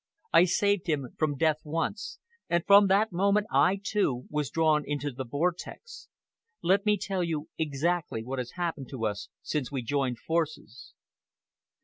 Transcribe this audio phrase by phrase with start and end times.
[0.33, 2.17] I saved him from death once,
[2.49, 6.09] and from that moment I, too, was drawn into the vortex.
[6.63, 10.95] Let me tell you exactly what has happened to us since we joined forces."